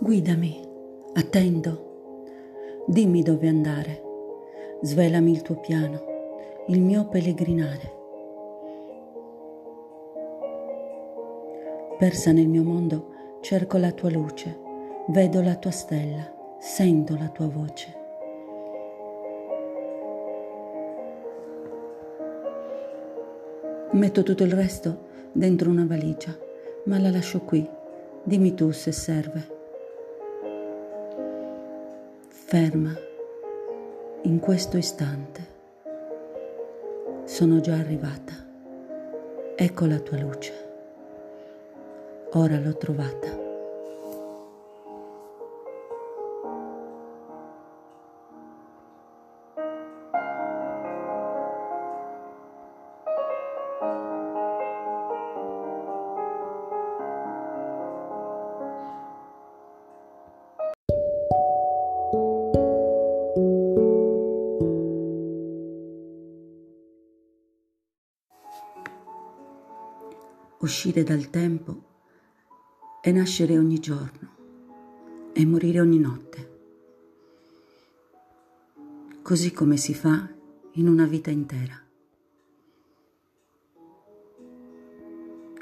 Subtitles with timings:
[0.00, 0.64] Guidami,
[1.14, 2.84] attendo.
[2.86, 4.02] Dimmi dove andare.
[4.80, 6.00] Svelami il tuo piano,
[6.68, 7.96] il mio pellegrinare.
[11.98, 13.08] Persa nel mio mondo,
[13.40, 14.56] cerco la tua luce,
[15.08, 17.96] vedo la tua stella, sento la tua voce.
[23.90, 26.38] Metto tutto il resto dentro una valigia,
[26.84, 27.68] ma la lascio qui.
[28.22, 29.57] Dimmi tu se serve.
[32.50, 32.96] Ferma
[34.22, 35.46] in questo istante.
[37.24, 38.32] Sono già arrivata.
[39.54, 40.54] Ecco la tua luce.
[42.32, 43.47] Ora l'ho trovata.
[70.60, 71.84] Uscire dal tempo
[73.00, 76.58] e nascere ogni giorno e morire ogni notte,
[79.22, 80.28] così come si fa
[80.72, 81.80] in una vita intera.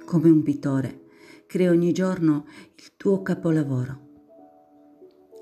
[0.07, 1.09] Come un pittore,
[1.45, 4.01] crea ogni giorno il tuo capolavoro,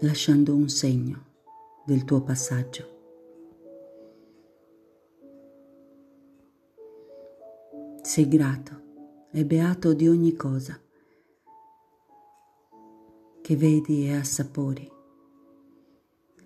[0.00, 1.26] lasciando un segno
[1.86, 2.92] del tuo passaggio.
[8.02, 8.83] Sei grato
[9.36, 10.80] e beato di ogni cosa
[13.42, 14.88] che vedi e assapori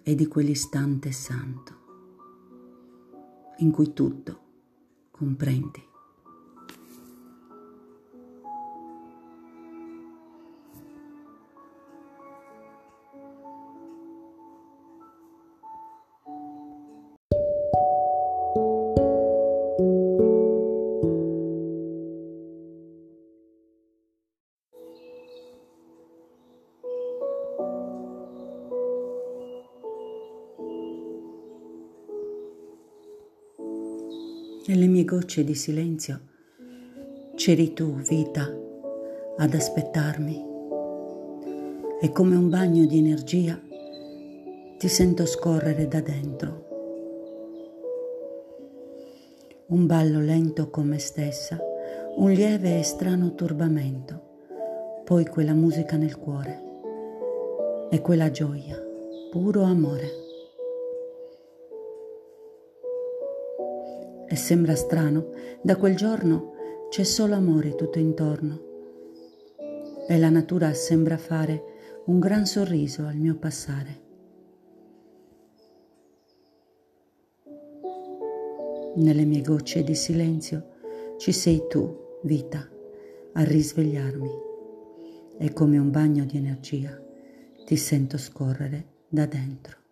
[0.02, 1.74] e di quell'istante santo
[3.58, 4.40] in cui tutto
[5.10, 5.87] comprendi.
[34.68, 36.20] Nelle mie gocce di silenzio
[37.36, 38.54] c'eri tu, vita,
[39.38, 40.44] ad aspettarmi.
[42.02, 43.58] E come un bagno di energia
[44.76, 46.66] ti sento scorrere da dentro.
[49.68, 51.58] Un ballo lento con me stessa,
[52.16, 54.22] un lieve e strano turbamento,
[55.02, 56.62] poi quella musica nel cuore
[57.88, 58.78] e quella gioia,
[59.30, 60.27] puro amore.
[64.30, 65.30] E sembra strano,
[65.62, 66.52] da quel giorno
[66.90, 68.66] c'è solo amore tutto intorno.
[70.06, 74.06] E la natura sembra fare un gran sorriso al mio passare.
[78.96, 80.76] Nelle mie gocce di silenzio
[81.16, 82.68] ci sei tu, vita,
[83.32, 84.30] a risvegliarmi.
[85.38, 87.00] E come un bagno di energia
[87.64, 89.87] ti sento scorrere da dentro.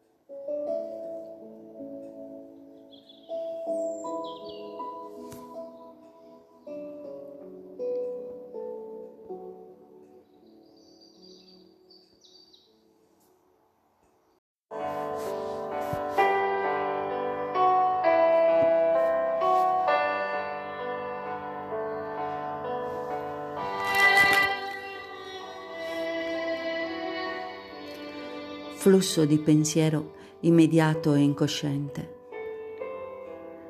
[28.86, 32.14] Flusso di pensiero immediato e incosciente.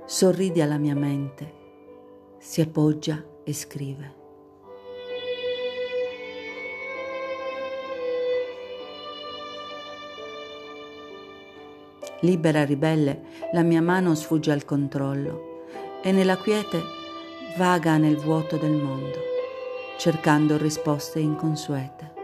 [0.04, 1.54] Sorride alla mia mente,
[2.37, 4.15] si appoggia e scrive.
[12.21, 13.22] Libera ribelle,
[13.55, 15.64] la mia mano sfugge al controllo
[16.02, 16.82] e nella quiete
[17.56, 19.19] vaga nel vuoto del mondo,
[19.96, 22.15] cercando risposte inconsuete.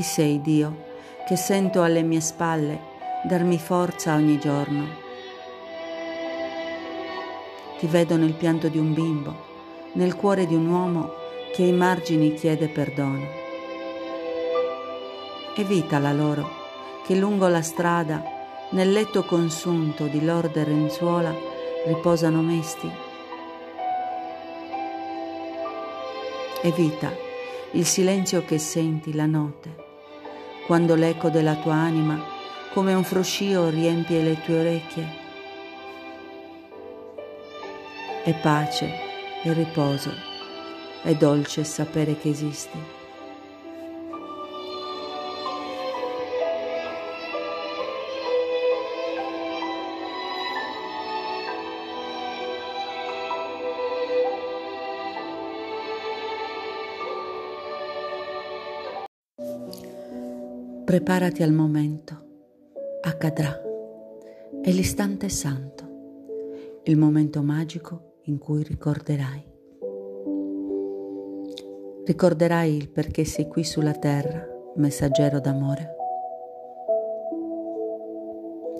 [0.00, 0.86] Chi sei, Dio,
[1.28, 2.80] che sento alle mie spalle
[3.22, 4.86] darmi forza ogni giorno?
[7.78, 9.44] Ti vedo nel pianto di un bimbo,
[9.92, 11.10] nel cuore di un uomo
[11.52, 13.26] che ai margini chiede perdono.
[15.56, 16.48] Evitala loro,
[17.04, 18.24] che lungo la strada,
[18.70, 21.34] nel letto consunto di lorde renzuola,
[21.84, 22.90] riposano mesti.
[26.62, 27.12] Evita
[27.72, 29.88] il silenzio che senti la notte
[30.70, 32.16] quando l'eco della tua anima,
[32.72, 35.08] come un fruscio, riempie le tue orecchie.
[38.22, 38.88] E pace
[39.42, 40.12] e riposo
[41.02, 42.99] è dolce sapere che esisti.
[60.90, 62.14] Preparati al momento,
[63.02, 63.62] accadrà,
[64.60, 65.84] è l'istante santo,
[66.82, 69.46] il momento magico in cui ricorderai.
[72.04, 74.44] Ricorderai il perché sei qui sulla terra,
[74.74, 75.94] messaggero d'amore.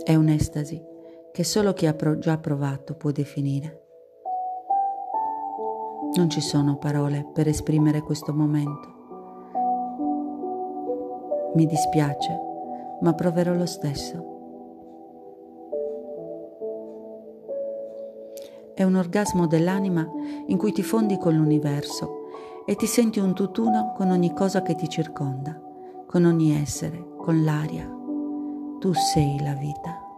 [0.02, 0.84] È un'estasi
[1.30, 3.84] che solo chi ha già provato può definire.
[6.16, 8.89] Non ci sono parole per esprimere questo momento.
[11.54, 12.40] Mi dispiace,
[13.00, 14.30] ma proverò lo stesso.
[18.74, 20.08] È un orgasmo dell'anima
[20.46, 22.28] in cui ti fondi con l'universo
[22.64, 25.60] e ti senti un tutt'uno con ogni cosa che ti circonda,
[26.06, 27.84] con ogni essere, con l'aria.
[28.78, 30.08] Tu sei la vita.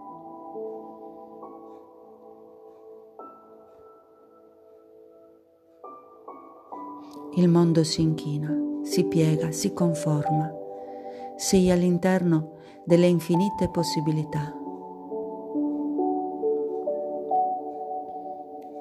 [7.35, 10.62] Il mondo si inchina, si piega, si conforma.
[11.45, 12.53] Sei all'interno
[12.85, 14.55] delle infinite possibilità.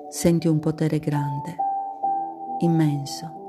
[0.09, 1.55] Senti un potere grande,
[2.59, 3.39] immenso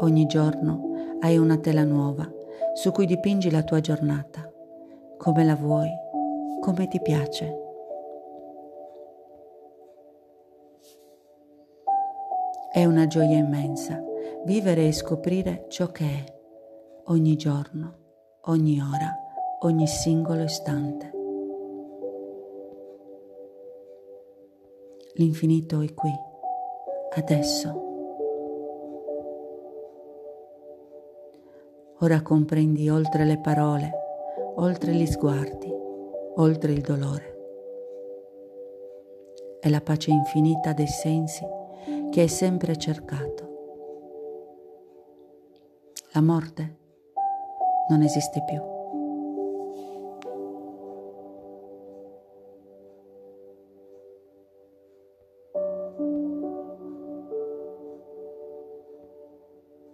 [0.00, 2.30] Ogni giorno hai una tela nuova
[2.74, 4.46] su cui dipingi la tua giornata,
[5.16, 5.88] come la vuoi,
[6.60, 7.59] come ti piace.
[12.72, 14.00] È una gioia immensa
[14.44, 16.24] vivere e scoprire ciò che è
[17.06, 17.94] ogni giorno,
[18.42, 19.12] ogni ora,
[19.62, 21.10] ogni singolo istante.
[25.14, 26.12] L'infinito è qui,
[27.16, 27.88] adesso.
[31.98, 33.90] Ora comprendi oltre le parole,
[34.58, 35.74] oltre gli sguardi,
[36.36, 37.38] oltre il dolore.
[39.58, 41.58] È la pace infinita dei sensi
[42.10, 43.48] che hai sempre cercato.
[46.12, 46.78] La morte
[47.88, 48.79] non esiste più.